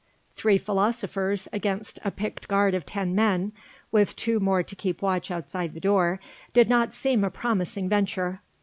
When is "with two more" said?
3.91-4.63